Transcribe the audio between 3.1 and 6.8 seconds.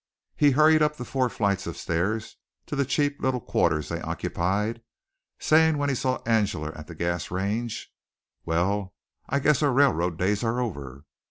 little quarters they occupied, saying when he saw Angela